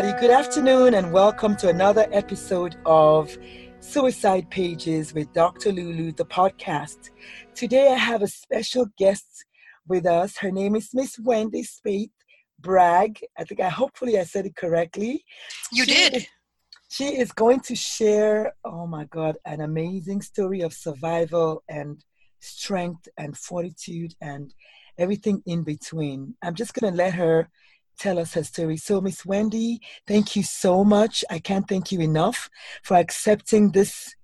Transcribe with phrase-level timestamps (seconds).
[0.00, 0.26] Everybody.
[0.26, 3.36] Good afternoon, and welcome to another episode of
[3.80, 5.72] Suicide Pages with Dr.
[5.72, 7.10] Lulu, the podcast.
[7.54, 9.44] Today, I have a special guest
[9.86, 10.38] with us.
[10.38, 12.12] Her name is Miss Wendy Speight
[12.58, 13.20] Bragg.
[13.36, 15.22] I think I hopefully I said it correctly.
[15.70, 16.16] You She did.
[16.16, 16.26] is-
[16.88, 22.02] she is going to share, oh my God, an amazing story of survival and
[22.40, 24.54] strength and fortitude and
[24.96, 26.36] everything in between.
[26.42, 27.50] I'm just going to let her
[28.00, 28.76] tell us her story.
[28.76, 31.24] So, Miss Wendy, thank you so much.
[31.30, 32.48] I can't thank you enough
[32.82, 34.14] for accepting this,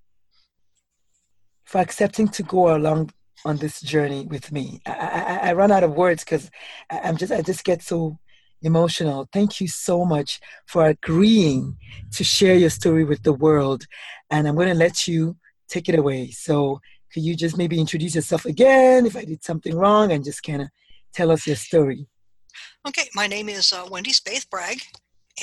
[1.63, 3.11] for accepting to go along
[3.45, 4.81] on this journey with me.
[4.85, 6.49] I, I, I run out of words because
[6.89, 8.17] I'm just, I just get so
[8.63, 9.29] emotional.
[9.31, 11.77] Thank you so much for agreeing
[12.13, 13.85] to share your story with the world.
[14.31, 15.37] And I'm going to let you
[15.69, 16.31] take it away.
[16.31, 16.81] So,
[17.13, 20.63] could you just maybe introduce yourself again if I did something wrong and just kind
[20.63, 20.67] of
[21.13, 22.07] tell us your story?
[22.87, 24.81] Okay, my name is uh, Wendy Spaith Bragg,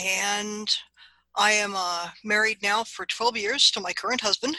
[0.03, 0.69] and
[1.37, 4.57] I am uh, married now for 12 years to my current husband.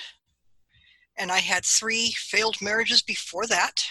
[1.18, 3.84] And I had three failed marriages before that.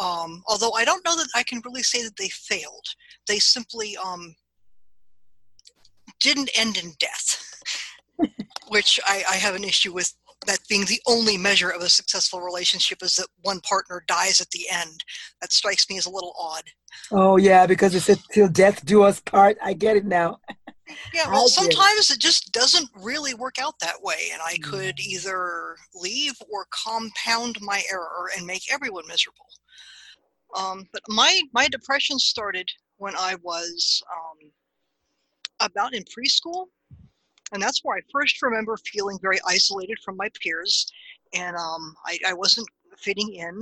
[0.00, 2.84] Um, although I don't know that I can really say that they failed.
[3.28, 4.34] They simply um,
[6.20, 7.60] didn't end in death,
[8.68, 10.12] which I, I have an issue with
[10.46, 14.50] that being the only measure of a successful relationship is that one partner dies at
[14.50, 15.04] the end.
[15.40, 16.64] That strikes me as a little odd.
[17.10, 19.56] Oh, yeah, because it said till death do us part.
[19.62, 20.40] I get it now.
[21.12, 25.06] Yeah, well, sometimes it just doesn't really work out that way, and I could Mm.
[25.06, 29.46] either leave or compound my error and make everyone miserable.
[30.56, 32.68] Um, but my my depression started
[32.98, 34.50] when I was um,
[35.60, 36.66] about in preschool,
[37.52, 40.86] and that's where I first remember feeling very isolated from my peers,
[41.34, 43.60] and um, I, I wasn't fitting in.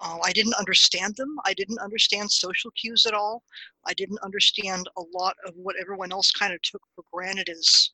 [0.00, 1.36] Uh, I didn't understand them.
[1.44, 3.42] I didn't understand social cues at all.
[3.86, 7.90] I didn't understand a lot of what everyone else kind of took for granted as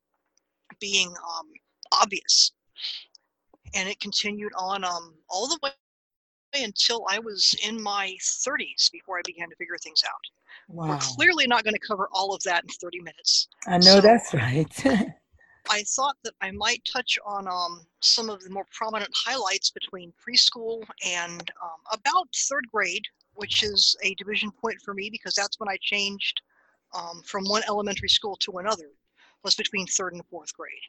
[0.80, 1.46] being um,
[1.92, 2.52] obvious.
[3.74, 5.70] And it continued on um, all the way
[6.62, 10.12] until I was in my 30s before I began to figure things out.
[10.68, 10.98] We're Wow.
[10.98, 13.48] clearly not going to cover all of that in 30 minutes.
[13.66, 14.86] I know So- that's right.
[15.70, 20.12] I thought that I might touch on um, some of the more prominent highlights between
[20.12, 25.60] preschool and um, about third grade, which is a division point for me because that's
[25.60, 26.42] when I changed
[26.94, 28.90] um, from one elementary school to another,
[29.44, 30.82] was between third and fourth grade.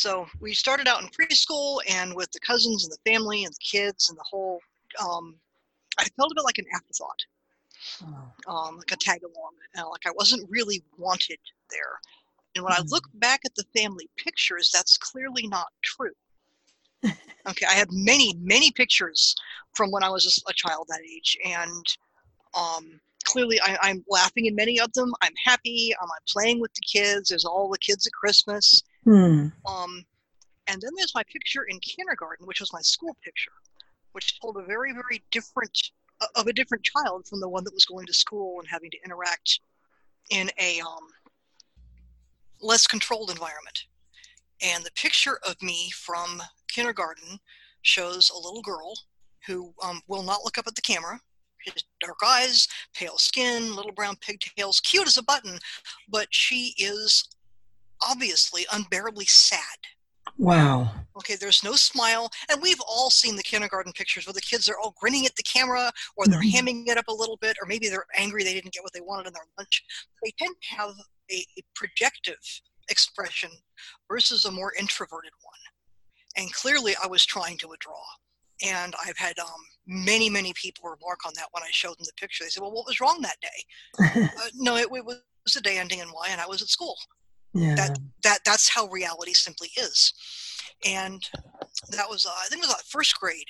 [0.00, 3.58] So we started out in preschool and with the cousins and the family and the
[3.60, 4.58] kids and the whole,
[4.98, 5.38] um,
[5.98, 7.20] I felt a bit like an afterthought
[8.02, 9.52] Oh, um, like a tag along.
[9.76, 11.38] Uh, like I wasn't really wanted
[11.68, 12.00] there.
[12.54, 12.90] And when I Mhm.
[12.90, 16.14] look back at the family pictures, that's clearly not true.
[17.50, 19.34] okay, I have many, many pictures
[19.74, 21.86] from when I was a, child that age, and
[22.54, 25.12] um, clearly I, I'm laughing in many of them.
[25.20, 25.94] I'm happy.
[26.02, 27.28] Um, I'm playing with the kids.
[27.28, 28.82] There's all the kids at Christmas.
[29.04, 29.46] Hmm.
[29.66, 30.04] Um,
[30.66, 33.52] and then there's my picture in kindergarten, which was my school picture,
[34.12, 35.76] which told a very, very different
[36.20, 38.90] uh, of a different child from the one that was going to school and having
[38.90, 39.60] to interact
[40.30, 41.08] in a um,
[42.60, 43.86] less controlled environment.
[44.62, 47.40] And the picture of me from kindergarten
[47.82, 48.94] shows a little girl
[49.46, 51.18] who um, will not look up at the camera.
[51.66, 55.58] Has dark eyes, pale skin, little brown pigtails, cute as a button,
[56.08, 57.28] but she is
[58.02, 59.60] obviously unbearably sad
[60.40, 60.90] Wow.
[61.18, 62.30] Okay, there's no smile.
[62.50, 65.42] And we've all seen the kindergarten pictures where the kids are all grinning at the
[65.42, 66.52] camera or they're Mhm.
[66.52, 69.02] hamming it up a little bit, or maybe they're angry they didn't get what they
[69.02, 69.82] wanted in their lunch.
[70.22, 70.94] They tend to have
[71.30, 72.38] a, a projective
[72.88, 73.50] expression
[74.08, 75.58] versus a more introverted one.
[76.36, 78.02] And clearly, I was trying to withdraw.
[78.62, 82.12] And I've had um, many, many people remark on that when I showed them the
[82.14, 82.44] picture.
[82.44, 84.28] They said, Well, what was wrong that day?
[84.40, 86.96] Uh, no, it, it was a day ending in Y, and I was at school
[87.54, 87.94] yeah.
[88.22, 90.12] that that's how reality simply is.
[90.86, 91.22] And
[91.90, 93.46] that was uh, i think it was uh, first grade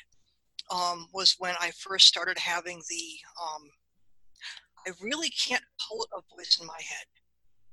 [0.70, 3.62] um, was when i first started having the um,
[4.86, 7.06] i really can't pull a voice in my head.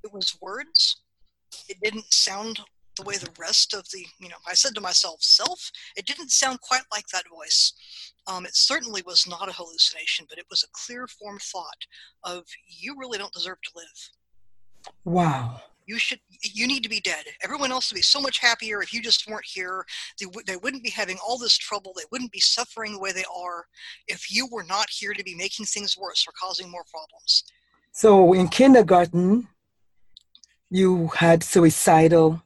[0.03, 1.01] It was words.
[1.67, 2.59] It didn't sound
[2.95, 5.71] the way the rest of the you know i said to myself self?
[5.95, 7.73] It didn't sound quite like that voice.
[8.25, 11.85] Um, it certainly was not a hallucination but it was a clear formed thought
[12.23, 14.93] of you really don't deserve to live.
[15.03, 15.61] Wow.
[15.87, 17.25] You should you need to be dead.
[17.41, 19.85] Everyone else would be so much happier if you just weren't here.
[20.19, 21.93] They, w- they wouldn't be having all this trouble.
[21.95, 23.65] They wouldn't be suffering the way they are
[24.07, 27.43] if you were not here to be making things worse or causing more problems.
[27.91, 29.47] So in kindergarten,
[30.69, 32.43] you had suicidal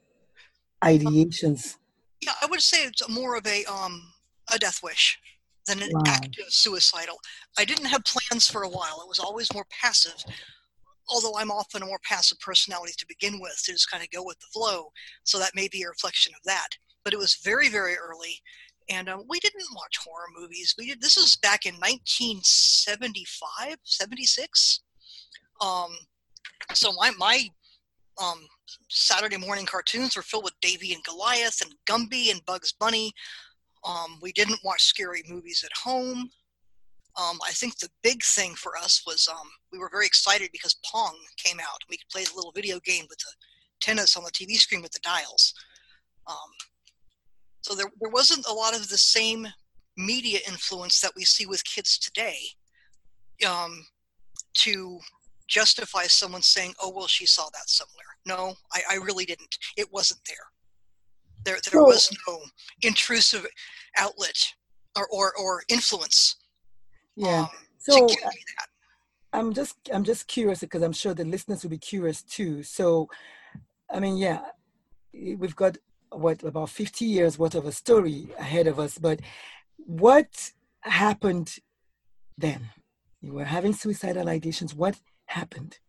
[0.84, 1.78] ideations.
[2.22, 4.02] yeah i would say it's more of a um
[4.54, 5.20] a death wish
[5.68, 6.02] than an Wow.
[6.08, 7.18] active suicidal.
[7.58, 9.00] I didn't have plans for a while.
[9.04, 10.24] It was always more passive
[11.12, 14.24] although i'm often a more passive personality to begin with to just kind of go
[14.24, 14.92] with the flow
[15.24, 16.70] so that may be a reflection of that.
[17.04, 18.42] But it was very very early
[18.90, 20.74] and um, we didn't watch horror movies.
[20.78, 24.82] We did this was back in 1975 76
[25.62, 25.92] um,
[26.74, 27.48] so my my
[28.22, 28.46] um,
[28.90, 33.12] saturday morning cartoons were filled with davey and goliath and gumby and bugs bunny.
[33.84, 36.30] Um, we didn't watch scary movies at home
[37.18, 40.80] um, I think the big thing for us was um, we were very excited because
[40.86, 41.80] Pong came out.
[41.90, 43.34] We could play the little video game with the
[43.82, 45.54] tennis on the TV screen with the dials.
[46.28, 46.36] Um,
[47.62, 49.48] so there, there wasn't a lot of the same
[49.98, 52.38] media influence that we see with kids today
[53.48, 53.86] um,
[54.54, 55.00] to
[55.48, 58.06] justify someone saying, oh, well, she saw that somewhere.
[58.26, 59.58] No, I, I really didn't.
[59.76, 60.36] It wasn't there.
[61.44, 62.40] There, there was no
[62.84, 63.46] intrusive
[63.98, 64.38] outlet
[64.96, 66.38] or, or, or influence
[67.16, 67.42] Yeah.
[67.42, 68.68] um, So to give me that.
[69.34, 72.64] I'm just I'm just curious because I'm sure the listeners will be curious too.
[72.64, 73.08] So,
[73.90, 74.42] I mean, yeah,
[75.14, 75.78] we've got
[76.12, 78.98] what about 50 years worth of a story ahead of us.
[78.98, 79.22] But
[79.78, 81.58] what happened
[82.38, 82.70] then?
[83.22, 84.74] You were having suicidal ideations.
[84.76, 85.80] What happened?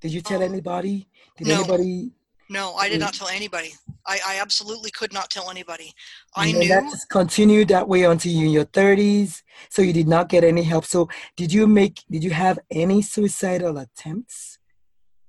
[0.00, 1.08] Did you tell Um, anybody?
[1.36, 1.54] Did no.
[1.60, 2.10] anybody?
[2.52, 3.04] No, I did Mm.
[3.06, 3.72] not tell anybody.
[4.06, 5.94] I, I absolutely could not tell anybody.
[6.36, 6.68] I and knew.
[6.68, 9.42] that just continued that way until you in your 30s.
[9.70, 10.84] So you did not get any help.
[10.84, 12.02] So did you make?
[12.10, 14.58] Did you have any suicidal attempts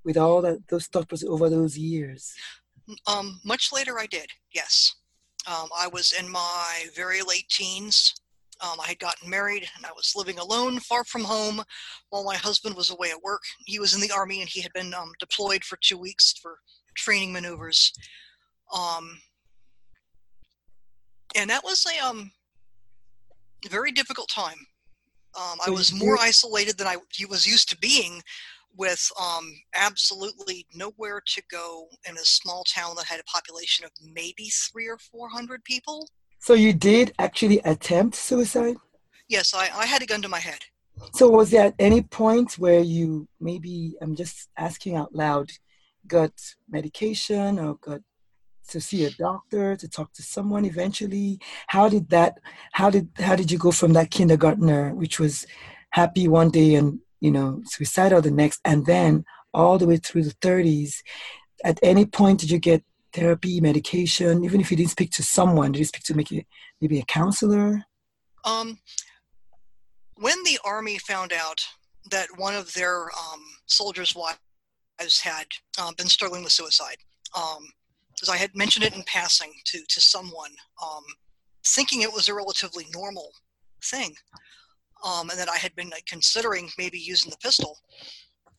[0.03, 2.33] with all that those thoughts over those years?
[3.07, 4.27] Um, much later, I did.
[4.53, 4.93] Yes,
[5.47, 8.13] um, I was in my very late teens.
[8.61, 11.63] Um, I had gotten married and I was living alone, far from home,
[12.09, 13.41] while my husband was away at work.
[13.65, 16.59] He was in the army and he had been um, deployed for two weeks for
[16.95, 17.93] training maneuvers.
[18.73, 19.19] Um,
[21.35, 22.31] and that was a um,
[23.69, 24.57] very difficult time.
[25.35, 26.97] Um, I was more isolated than I
[27.29, 28.21] was used to being,
[28.75, 33.91] with um, absolutely nowhere to go in a small town that had a population of
[34.03, 36.07] maybe three or four hundred people.
[36.39, 38.75] So you did actually attempt suicide?
[39.27, 40.59] Yes, I, I had a gun to my head.
[41.13, 45.51] So was there at any point where you maybe I'm just asking out loud,
[46.07, 46.31] got
[46.69, 48.01] medication or got
[48.69, 51.39] to see a doctor to talk to someone eventually?
[51.67, 52.39] How did that
[52.71, 55.45] how did how did you go from that kindergartner which was
[55.91, 60.23] happy one day and you know suicidal the next and then all the way through
[60.23, 60.95] the 30s?
[61.63, 62.83] At any point did you get
[63.13, 66.15] therapy, medication, even if you didn't speak to someone, did you speak to
[66.81, 67.83] maybe a counselor?
[68.43, 68.79] Um,
[70.15, 71.61] when the army found out
[72.09, 74.39] that one of their um, soldiers' wives
[74.99, 75.45] had
[75.81, 76.97] um, been struggling with suicide,
[77.33, 80.51] because I had mentioned it in passing to to someone,
[80.83, 81.03] um,
[81.65, 83.31] thinking it was a relatively normal
[83.83, 84.15] thing,
[85.03, 87.79] um, and that I had been like, considering maybe using the pistol.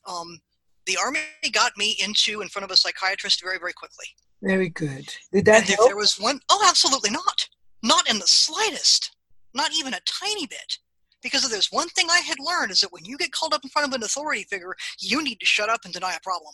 [0.06, 0.40] Um,
[0.86, 1.20] the army
[1.52, 4.06] got me into in front of a psychiatrist very very quickly.
[4.42, 5.08] Very good.
[5.32, 7.48] Did that and if there was one, oh, absolutely not.
[7.82, 9.16] Not in the slightest.
[9.54, 10.78] Not even a tiny bit.
[11.24, 13.64] Because if there's one thing I had learned is that when you get called up
[13.64, 16.52] in front of an authority figure, you need to shut up and deny a problem.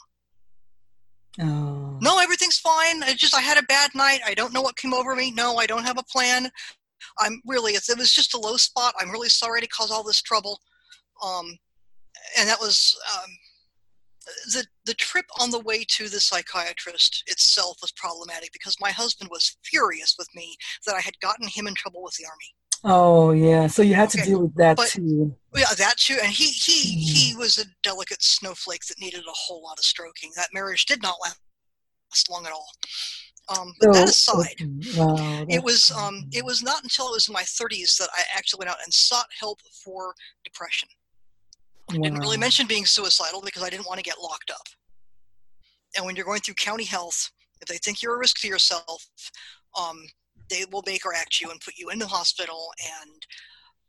[1.40, 1.98] Oh.
[2.00, 3.02] No, everything's fine.
[3.02, 4.20] It's just I had a bad night.
[4.24, 5.32] I don't know what came over me.
[5.32, 6.50] No, I don't have a plan.
[7.18, 8.94] I'm really, it was just a low spot.
[8.98, 10.60] I'm really sorry to cause all this trouble.
[11.22, 11.58] Um,
[12.38, 13.30] and that was um,
[14.52, 19.30] the the trip on the way to the psychiatrist itself was problematic because my husband
[19.30, 22.54] was furious with me that I had gotten him in trouble with the army.
[22.82, 24.20] Oh yeah, so you had okay.
[24.20, 25.34] to deal with that but, too.
[25.54, 27.00] Yeah, that too, and he he mm.
[27.00, 30.30] he was a delicate snowflake that needed a whole lot of stroking.
[30.36, 32.68] That marriage did not last long at all.
[33.58, 34.54] Um, but that aside,
[34.96, 38.22] wow, it was um, it was not until it was in my 30s that I
[38.34, 40.88] actually went out and sought help for depression.
[41.90, 42.02] I wow.
[42.02, 44.68] didn't really mention being suicidal because I didn't want to get locked up.
[45.96, 49.08] And when you're going through county health, if they think you're a risk to yourself,
[49.78, 50.06] um,
[50.50, 52.68] they will make Baker Act you and put you in the hospital.
[53.02, 53.22] And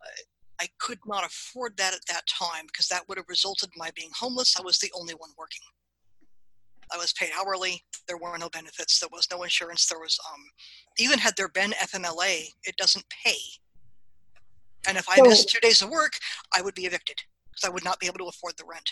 [0.02, 3.80] uh, I could not afford that at that time because that would have resulted in
[3.80, 4.56] my being homeless.
[4.58, 5.62] I was the only one working.
[6.94, 7.84] I was paid hourly.
[8.08, 9.00] There were no benefits.
[9.00, 9.88] There was no insurance.
[9.88, 10.42] There was, um,
[10.98, 13.38] even had there been FMLA, it doesn't pay.
[14.88, 16.14] And if I so, missed two days of work,
[16.56, 17.18] I would be evicted
[17.50, 18.90] because I would not be able to afford the rent.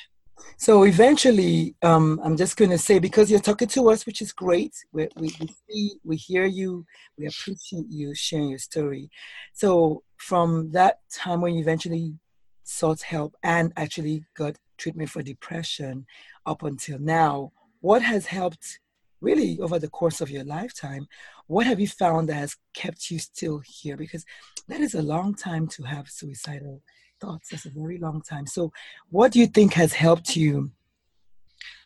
[0.57, 4.31] So eventually, um, I'm just going to say because you're talking to us, which is
[4.31, 4.73] great.
[4.91, 6.85] We, we, we see, we hear you,
[7.17, 9.09] we appreciate you sharing your story.
[9.53, 12.15] So from that time when you eventually
[12.63, 16.05] sought help and actually got treatment for depression
[16.45, 18.79] up until now, what has helped
[19.21, 21.07] really over the course of your lifetime?
[21.47, 23.97] What have you found that has kept you still here?
[23.97, 24.25] Because
[24.67, 26.81] that is a long time to have suicidal
[27.19, 27.49] thoughts.
[27.49, 28.45] That's a very long time.
[28.45, 28.71] So,
[29.09, 30.71] what do you think has helped you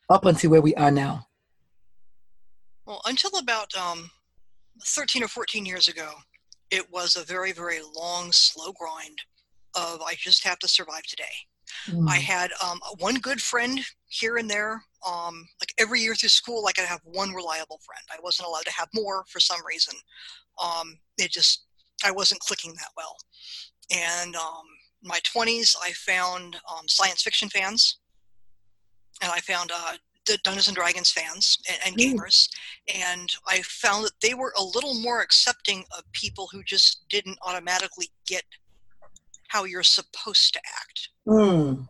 [0.09, 1.27] up until where we are now?
[2.85, 4.09] Well, until about um,
[4.85, 6.11] 13 or 14 years ago,
[6.69, 9.19] it was a very, very long, slow grind
[9.75, 11.23] of I just have to survive today.
[11.87, 12.09] Mm.
[12.09, 14.83] I had um, one good friend here and there.
[15.07, 18.03] Um, like every year through school, I could have one reliable friend.
[18.11, 19.95] I wasn't allowed to have more for some reason.
[20.63, 21.65] Um, it just,
[22.05, 23.15] I wasn't clicking that well.
[23.91, 24.65] And um,
[25.03, 27.97] my 20s, I found um, science fiction fans,
[29.21, 29.93] and I found uh,
[30.25, 32.13] the Dungeons and Dragons fans and, and mm.
[32.13, 32.49] gamers,
[32.93, 37.37] and I found that they were a little more accepting of people who just didn't
[37.41, 38.43] automatically get
[39.49, 41.09] how you're supposed to act.
[41.27, 41.87] Mm.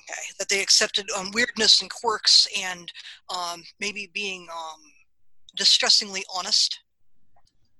[0.00, 2.90] Okay, that they accepted um, weirdness and quirks and
[3.34, 4.80] um, maybe being um,
[5.56, 6.80] distressingly honest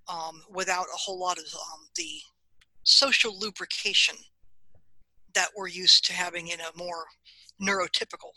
[0.08, 2.20] um, without a whole lot of um, the
[2.84, 4.16] social lubrication
[5.34, 7.04] that we're used to having in a more
[7.60, 8.32] neurotypical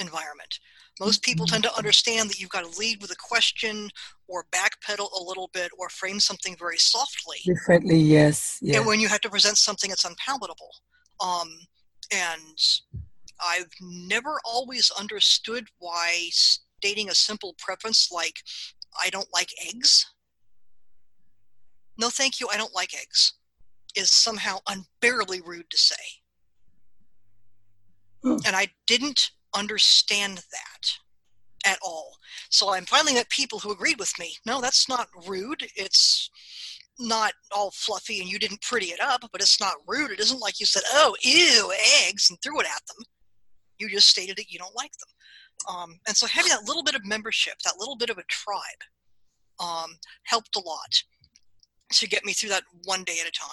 [0.00, 0.58] environment.
[1.00, 3.88] Most people tend to understand that you've got to lead with a question
[4.28, 7.38] or backpedal a little bit or frame something very softly.
[7.44, 8.58] Differently, yes.
[8.60, 8.76] yes.
[8.76, 10.70] And when you have to present something that's unpalatable.
[11.20, 11.48] Um,
[12.12, 12.58] and
[13.40, 18.36] I've never always understood why stating a simple preference like,
[19.02, 20.06] I don't like eggs.
[21.98, 23.34] No, thank you, I don't like eggs
[23.96, 25.94] is somehow unbearably rude to say.
[28.22, 28.36] Hmm.
[28.46, 30.92] And I didn't understand that
[31.64, 32.16] at all.
[32.50, 34.36] So I'm finally met people who agreed with me.
[34.46, 35.66] No, that's not rude.
[35.76, 36.30] It's
[36.98, 40.10] not all fluffy and you didn't pretty it up, but it's not rude.
[40.10, 41.72] It isn't like you said, oh, ew,
[42.06, 43.04] eggs, and threw it at them.
[43.78, 45.74] You just stated that you don't like them.
[45.74, 48.58] Um, and so having that little bit of membership, that little bit of a tribe,
[49.60, 51.02] um, helped a lot
[51.92, 53.48] to get me through that one day at a time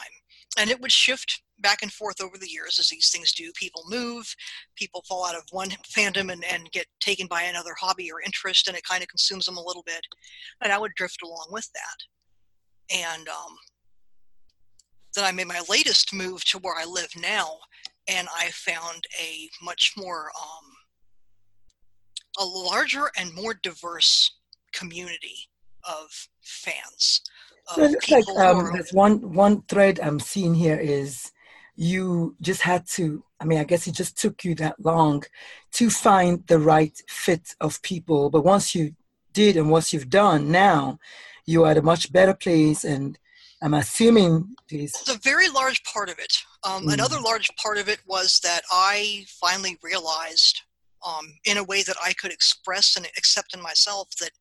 [0.57, 3.51] and it would shift back and forth over the years as these things do.
[3.55, 4.33] People move,
[4.75, 8.67] people fall out of one fandom and, and get taken by another hobby or interest,
[8.67, 10.01] and it kind of consumes them a little bit.
[10.61, 12.97] And I would drift along with that.
[12.97, 13.57] And um,
[15.15, 17.57] then I made my latest move to where I live now,
[18.07, 20.71] and I found a much more, um,
[22.39, 24.39] a larger and more diverse
[24.71, 25.35] community
[25.83, 26.09] of
[26.41, 27.21] fans
[27.75, 31.31] so it looks like um, there's one one thread I'm seeing here is
[31.75, 33.23] you just had to.
[33.39, 35.23] I mean, I guess it just took you that long
[35.73, 38.29] to find the right fit of people.
[38.29, 38.95] But once you
[39.33, 40.99] did, and once you've done, now
[41.45, 42.83] you are at a much better place.
[42.83, 43.17] And
[43.61, 44.91] I'm assuming this.
[45.01, 46.33] It's a very large part of it.
[46.63, 46.93] Um, mm.
[46.93, 50.61] Another large part of it was that I finally realized,
[51.05, 54.31] um, in a way that I could express and accept in myself, that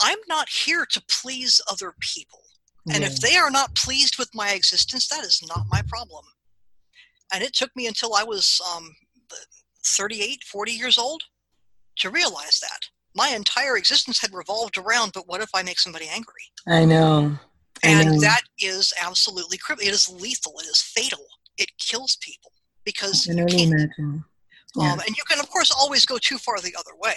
[0.00, 2.40] I'm not here to please other people.
[2.90, 6.24] And if they are not pleased with my existence, that is not my problem.
[7.32, 8.94] And it took me until I was um,
[9.84, 11.22] 38, 40 years old
[11.98, 12.80] to realize that.
[13.14, 16.42] My entire existence had revolved around, but what if I make somebody angry?
[16.66, 17.38] I know.
[17.84, 18.20] I and know.
[18.20, 19.88] that is absolutely criminal.
[19.88, 20.54] It is lethal.
[20.60, 21.26] It is fatal.
[21.58, 22.52] It kills people
[22.84, 24.24] because I can only imagine.
[24.76, 24.92] Yeah.
[24.92, 27.16] Um, and you can, of course, always go too far the other way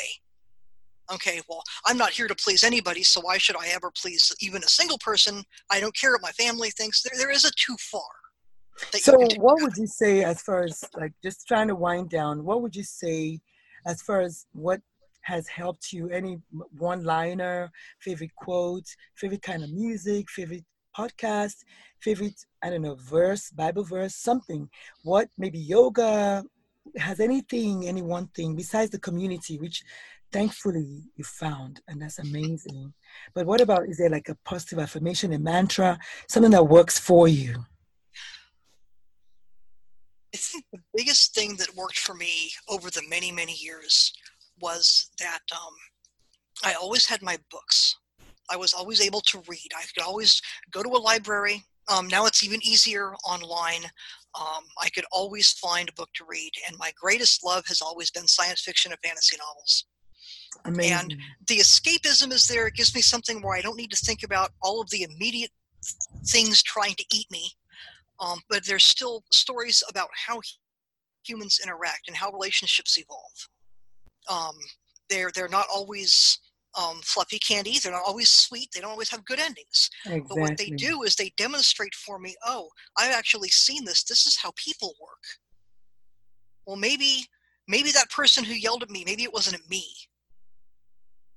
[1.14, 4.64] okay, well, I'm not here to please anybody, so why should I ever please even
[4.64, 5.44] a single person?
[5.70, 7.02] I don't care what my family thinks.
[7.02, 8.02] There, there is a too far.
[8.94, 12.44] So, what would you say as far as like just trying to wind down?
[12.44, 13.40] What would you say
[13.86, 14.82] as far as what
[15.22, 16.10] has helped you?
[16.10, 16.40] Any
[16.78, 18.86] one liner, favorite quote,
[19.18, 20.66] favorite kind of music, favorite
[20.98, 21.58] podcast,
[22.02, 24.70] favorite, I don't know, verse, Bible verse, something.
[25.04, 26.44] What, maybe yoga,
[26.98, 29.84] has anything, any one thing besides the community, which
[30.32, 32.94] thankfully you found, and that's amazing.
[33.34, 37.28] But what about, is there like a positive affirmation, a mantra, something that works for
[37.28, 37.66] you?
[40.34, 44.14] I think the biggest thing that worked for me over the many, many years
[44.62, 45.74] was that um,
[46.64, 47.98] I always had my books.
[48.50, 49.72] I was always able to read.
[49.76, 51.64] I could always go to a library.
[51.92, 53.84] Um, now it's even easier online.
[54.40, 58.12] Um, I could always find a book to read, and my greatest love has always
[58.12, 59.86] been science fiction and fantasy novels.
[60.66, 60.94] Amazing.
[60.94, 61.16] And
[61.48, 62.68] the escapism is there.
[62.68, 65.52] It gives me something where I don't need to think about all of the immediate
[66.28, 67.50] things trying to eat me.
[68.20, 70.42] Um, but there's still stories about how
[71.26, 73.50] humans interact and how relationships evolve.
[74.30, 74.56] Um,
[75.10, 76.40] they're they're not always
[76.80, 77.80] um, fluffy candy.
[77.80, 78.70] They're not always sweet.
[78.74, 79.90] They don't always have good endings.
[80.06, 80.26] Exactly.
[80.30, 84.04] But what they do is they demonstrate for me, oh, I've actually seen this.
[84.04, 85.24] This is how people work.
[86.66, 87.26] Well, maybe
[87.68, 89.86] maybe that person who yelled at me, maybe it wasn't at me.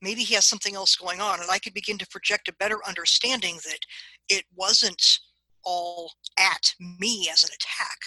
[0.04, 2.78] Maybe he has something else going on, and I could begin to project a better
[2.86, 3.80] understanding that
[4.28, 5.18] it wasn't
[5.64, 7.98] all at me as an attack.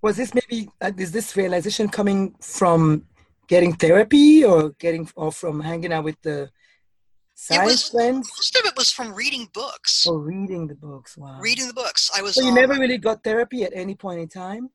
[0.00, 3.04] Was this maybe uh, is this realization coming from
[3.48, 6.50] getting therapy or getting or from hanging out with the
[7.34, 8.30] science was, friends?
[8.36, 10.06] Most of it was from reading books.
[10.08, 11.18] Oh, reading the books!
[11.18, 11.38] Wow.
[11.38, 12.10] Reading the books.
[12.16, 12.34] I was.
[12.34, 14.70] So you um, never really got therapy at any point in time,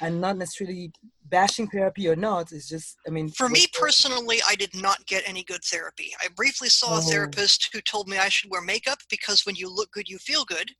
[0.00, 0.92] and not necessarily
[1.30, 2.52] bashing therapy or not.
[2.52, 3.28] It's just, I mean.
[3.30, 6.10] For me personally, I did not get any good therapy.
[6.22, 6.98] I briefly saw oh.
[6.98, 10.18] a therapist who told me I should wear makeup because when you look good, you
[10.18, 10.70] feel good.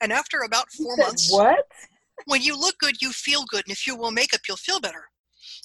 [0.00, 1.66] And after about four months, what?
[2.26, 5.04] When you look good, you feel good, and if you wear makeup, you'll feel better.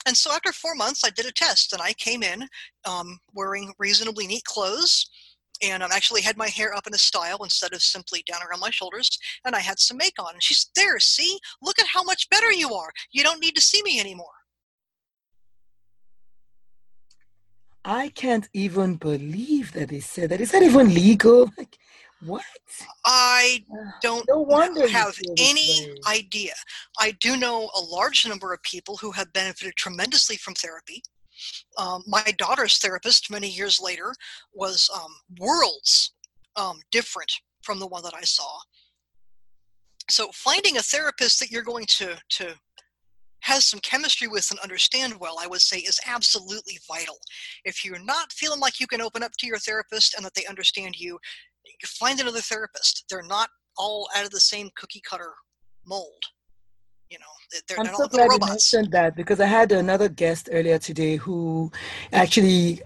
[0.06, 2.48] And so after four months, I did a test and I came in
[2.86, 5.10] um, wearing reasonably neat clothes.
[5.62, 8.60] And I actually had my hair up in a style instead of simply down around
[8.60, 9.10] my shoulders.
[9.46, 10.34] And I had some make on.
[10.34, 11.40] And she's there, see?
[11.62, 12.92] Look at how much better you are.
[13.12, 14.28] You don't need to see me anymore.
[17.86, 20.42] I can't even believe that they said that.
[20.42, 21.52] Is that even legal?
[21.58, 21.78] Like,
[22.22, 22.44] what?
[23.06, 23.64] I
[24.02, 26.54] don't no wonder have any idea.
[27.00, 31.02] I do know a large number of people who have benefited tremendously from therapy.
[31.78, 34.14] Um, my daughter's therapist, many years later,
[34.54, 36.14] was um, worlds
[36.56, 38.60] um, different from the one that I saw.
[40.10, 42.56] So, finding a therapist that you're going to to
[43.42, 47.18] has some chemistry with and understand well, I would say is absolutely vital.
[47.64, 50.46] If you're not feeling like you can open up to your therapist and that they
[50.46, 51.18] understand you,
[51.86, 53.06] find another therapist.
[53.10, 55.34] They're not all out of the same cookie cutter
[55.86, 56.24] mold.
[57.10, 57.26] You know,
[57.68, 61.16] they're, I'm they're so glad you mentioned that because I had another guest earlier today
[61.16, 61.72] who
[62.14, 62.84] actually,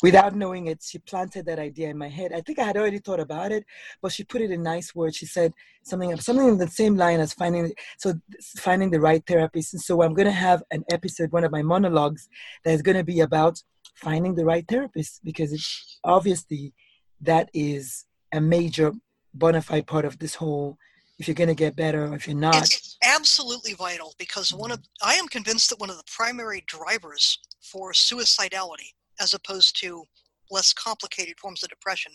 [0.00, 2.32] without knowing it, she planted that idea in my head.
[2.32, 3.64] I think I had already thought about it,
[4.00, 5.16] but she put it in nice words.
[5.16, 5.52] She said
[5.82, 8.14] something something in the same line as finding so
[8.58, 9.74] finding the right therapist.
[9.74, 12.28] And so I'm going to have an episode, one of my monologues,
[12.64, 13.60] that is going to be about
[13.96, 16.74] finding the right therapist because it's obviously
[17.20, 18.92] that is a major
[19.34, 20.78] bona fide part of this whole
[21.18, 22.68] if you're going to get better or if you're not
[23.02, 25.08] absolutely vital because one of mm-hmm.
[25.08, 30.04] i am convinced that one of the primary drivers for suicidality as opposed to
[30.50, 32.12] less complicated forms of depression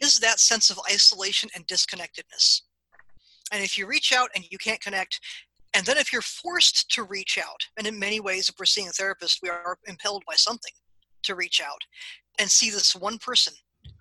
[0.00, 2.62] is that sense of isolation and disconnectedness
[3.52, 5.20] and if you reach out and you can't connect
[5.74, 8.88] and then if you're forced to reach out and in many ways if we're seeing
[8.88, 10.72] a therapist we are impelled by something
[11.22, 11.80] to reach out
[12.38, 13.52] and see this one person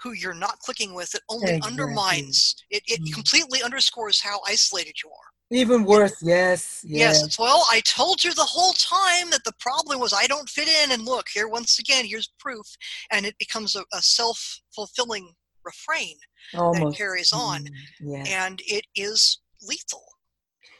[0.02, 1.72] who you're not clicking with, it only exactly.
[1.72, 3.14] undermines, it, it mm.
[3.14, 5.30] completely underscores how isolated you are.
[5.50, 7.24] Even worse, yes, yes.
[7.24, 10.68] Yes, well, I told you the whole time that the problem was I don't fit
[10.68, 12.66] in, and look, here once again, here's proof.
[13.12, 15.34] And it becomes a, a self fulfilling
[15.64, 16.16] refrain
[16.54, 16.98] Almost.
[16.98, 17.62] that carries on.
[17.62, 17.70] Mm,
[18.02, 18.34] yes.
[18.34, 20.04] And it is lethal.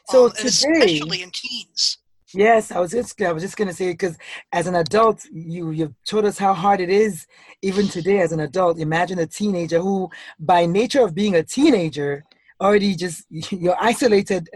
[0.08, 1.98] So um, today, especially in teens.
[2.34, 4.18] Yes, I was just I was just gonna say because
[4.52, 7.26] as an adult, you you've told us how hard it is
[7.62, 8.78] even today as an adult.
[8.78, 12.24] Imagine a teenager who, by nature of being a teenager,
[12.60, 14.48] already just you're isolated.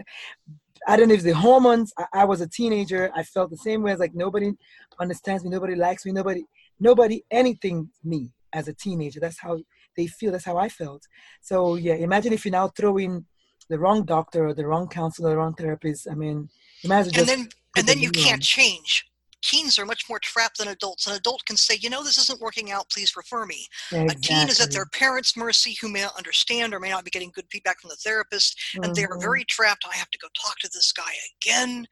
[0.87, 1.93] I don't know if the hormones.
[1.97, 3.11] I, I was a teenager.
[3.15, 4.51] I felt the same way as like nobody
[4.99, 6.43] understands me, nobody likes me, nobody
[6.79, 9.19] nobody anything me as a teenager.
[9.19, 9.59] That's how
[9.95, 10.31] they feel.
[10.31, 11.03] That's how I felt.
[11.41, 13.25] So yeah, imagine if you now throw in
[13.69, 16.07] the wrong doctor or the wrong counselor, the wrong therapist.
[16.09, 16.49] I mean,
[16.83, 19.05] imagine and then and then you can't change.
[19.43, 21.05] Teens are much more trapped than adults.
[21.05, 23.67] An adult can say, you know, this isn't working out, please refer me.
[23.91, 24.15] Exactly.
[24.15, 27.11] A teen is at their parents' mercy who may not understand or may not be
[27.11, 28.83] getting good feedback from the therapist, mm-hmm.
[28.83, 29.85] and they're very trapped.
[29.91, 31.85] I have to go talk to this guy again.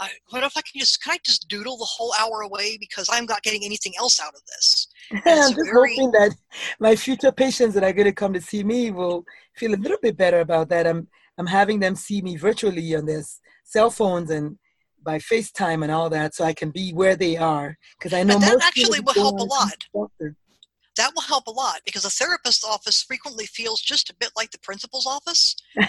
[0.00, 3.08] I, what if I can just can I just doodle the whole hour away because
[3.10, 4.88] I'm not getting anything else out of this?
[5.12, 5.94] I'm just very...
[5.94, 6.34] hoping that
[6.80, 9.98] my future patients that are going to come to see me will feel a little
[10.02, 10.86] bit better about that.
[10.86, 13.22] I'm I'm having them see me virtually on their
[13.64, 14.58] cell phones and
[15.02, 17.76] by FaceTime and all that, so I can be where they are.
[17.98, 19.84] Because I know and that actually will help a lot.
[20.96, 24.50] That will help a lot because a therapist's office frequently feels just a bit like
[24.50, 25.56] the principal's office.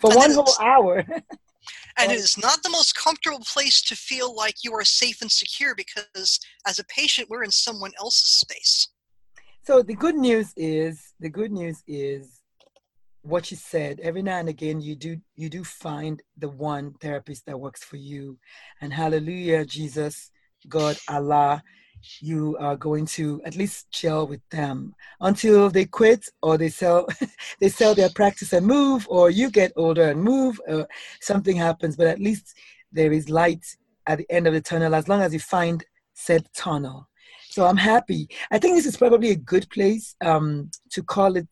[0.00, 1.04] For one whole hour.
[1.98, 5.30] and it is not the most comfortable place to feel like you are safe and
[5.30, 8.88] secure because as a patient we're in someone else's space
[9.62, 12.39] so the good news is the good news is
[13.22, 17.46] what you said every now and again you do you do find the one therapist
[17.46, 18.38] that works for you.
[18.80, 20.30] And hallelujah jesus
[20.68, 21.62] god allah
[22.20, 27.06] you are going to at least chill with them until they quit or they sell
[27.60, 30.88] they sell their practice and move or you get older and move or
[31.20, 31.96] something happens.
[31.96, 32.56] But at least
[32.92, 33.64] there is light
[34.06, 37.08] at the end of the tunnel as long as you find said tunnel.
[37.50, 38.28] So i'm happy.
[38.50, 41.48] I think this is probably a good place um, to call it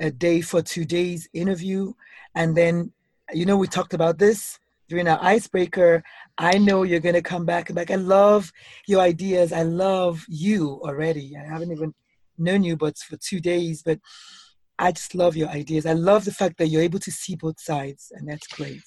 [0.00, 1.92] a day for today's interview.
[2.34, 2.92] And then,
[3.32, 6.02] you know, we talked about this during our icebreaker.
[6.38, 7.90] I know you're going to come back and back.
[7.90, 8.52] I love
[8.86, 9.52] your ideas.
[9.52, 11.34] I love you already.
[11.36, 11.94] I haven't even
[12.38, 13.98] known you but for two days, but
[14.78, 15.86] I just love your ideas.
[15.86, 18.82] I love the fact that you're able to see both sides, and that's great.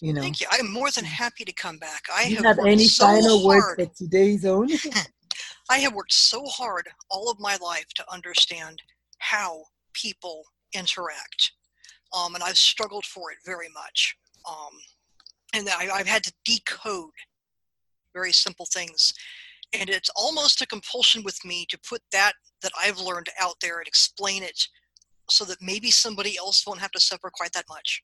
[0.00, 0.22] You know.
[0.22, 0.46] Thank you.
[0.50, 2.04] I'm more than happy to come back.
[2.14, 3.78] I you have, have any so final hard.
[3.78, 4.68] words for today's own?
[5.70, 8.80] I have worked so hard all of my life to understand
[9.18, 9.62] how
[10.00, 11.52] people interact.
[12.16, 14.16] Um, and I've struggled for it very much.
[14.48, 14.78] Um,
[15.54, 17.10] and I, I've had to decode
[18.14, 19.12] very simple things.
[19.72, 22.32] And it's almost a compulsion with me to put that
[22.62, 24.58] that I've learned out there and explain it
[25.28, 28.02] so that maybe somebody else won't have to suffer quite that much.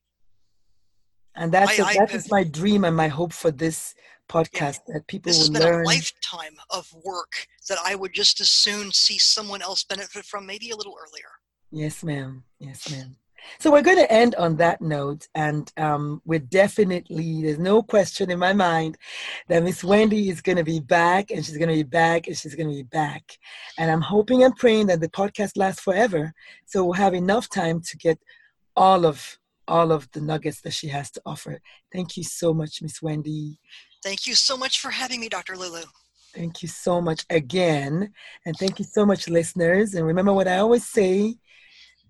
[1.36, 3.94] And that's I, a, that I, is my dream and my hope for this
[4.28, 5.82] podcast yeah, that people will learn.
[5.82, 10.46] a lifetime of work that I would just as soon see someone else benefit from
[10.46, 11.30] maybe a little earlier.
[11.72, 12.44] Yes, ma'am.
[12.60, 13.16] Yes, ma'am.
[13.58, 18.30] So we're going to end on that note, and um, we're definitely there's no question
[18.30, 18.96] in my mind
[19.48, 22.36] that Miss Wendy is going to be back, and she's going to be back, and
[22.36, 23.38] she's going to be back.
[23.78, 26.32] And I'm hoping and praying that the podcast lasts forever,
[26.66, 28.18] so we'll have enough time to get
[28.76, 31.58] all of all of the nuggets that she has to offer.
[31.92, 33.58] Thank you so much, Miss Wendy.
[34.02, 35.56] Thank you so much for having me, Dr.
[35.56, 35.82] Lulu.
[36.34, 38.12] Thank you so much again,
[38.44, 39.94] and thank you so much, listeners.
[39.94, 41.36] And remember what I always say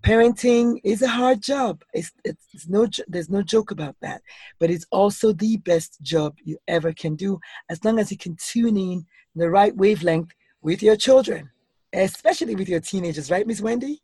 [0.03, 1.83] parenting is a hard job.
[1.93, 4.21] It's, it's, it's, no there's no joke about that.
[4.59, 7.39] But it's also the best job you ever can do
[7.69, 11.49] as long as you can tune in the right wavelength with your children,
[11.93, 14.01] especially with your teenagers, right, Miss Wendy?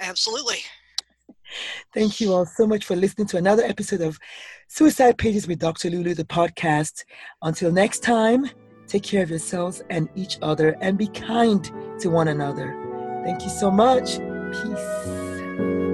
[0.00, 0.58] Absolutely.
[1.92, 4.18] Thank you all so much for listening to another episode of
[4.68, 5.90] Suicide Pages with Dr.
[5.90, 7.04] Lulu, the podcast.
[7.42, 8.48] Until next time,
[8.86, 12.74] take care of yourselves and each other and be kind to one another.
[13.24, 14.18] Thank you so much.
[14.52, 15.11] Peace
[15.56, 15.91] thank you